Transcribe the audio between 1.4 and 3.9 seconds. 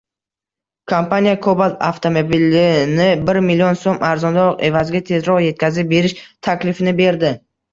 Cobalt avtomobilinibirmillion